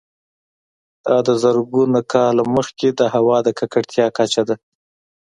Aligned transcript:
دا 1.05 1.17
د 1.27 1.29
زرګونه 1.43 1.99
کاله 2.13 2.43
مخکې 2.55 2.87
د 2.99 3.01
هوا 3.13 3.37
د 3.43 3.47
ککړتیا 3.59 4.05
کچه 4.17 4.41
ده 4.47 4.55